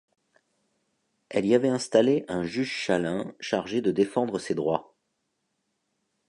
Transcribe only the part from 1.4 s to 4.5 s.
y avait installé un juge-châlain chargé de défendre